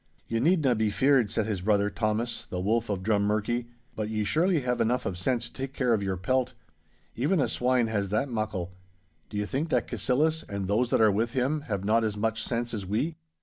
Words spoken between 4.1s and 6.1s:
surely have enough of sense to take care of